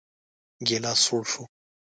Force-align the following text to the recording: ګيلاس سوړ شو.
ګيلاس 0.67 0.99
سوړ 1.05 1.23
شو. 1.31 1.43